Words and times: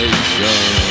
Destination 0.00 0.89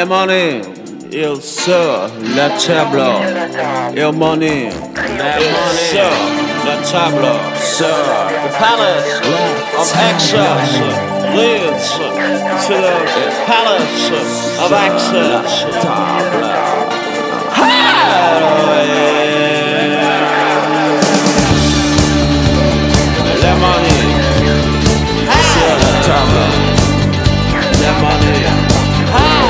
e 0.00 0.04
money, 0.04 0.62
il 1.12 1.42
sur 1.42 2.08
le 2.20 2.48
table. 2.58 3.02
Il 3.94 4.12
money, 4.12 4.70
il 4.70 5.54
sur 5.88 6.10
le 6.64 6.74
table. 6.90 7.28
Sir, 7.56 7.86
the 8.42 8.50
palace 8.58 9.20
of 9.76 9.86
excess 10.08 10.70
leads 11.36 11.88
to 12.66 12.74
the 12.74 12.96
palace 13.46 14.10
of 14.64 14.72
access. 14.72 15.64
Le 23.42 23.52
money, 23.64 24.00
Sir, 25.52 25.72
the 25.82 25.92
tableau. 26.06 26.48
Le 27.82 27.90
money, 28.00 29.49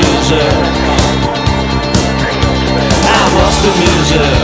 music. 0.00 0.52
I 3.18 3.22
was 3.36 3.54
the 3.64 3.72
music. 3.84 4.36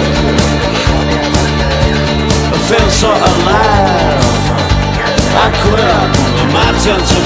I 2.53 2.59
felt 2.69 2.93
so 3.03 3.11
alive. 3.31 4.37
I 5.45 5.47
quit 5.63 6.11
my 6.55 6.69
ten 6.83 7.01
to. 7.11 7.21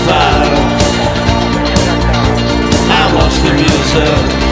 I 2.90 3.04
was 3.14 3.34
the 3.42 3.52
music. 3.62 4.49